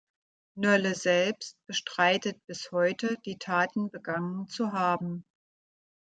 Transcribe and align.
Nölle 0.57 0.95
selbst 0.95 1.57
bestreitet 1.67 2.43
bis 2.47 2.71
heute, 2.71 3.17
die 3.23 3.37
Taten 3.37 3.91
begangen 3.91 4.47
zu 4.47 4.71
haben. 4.73 5.27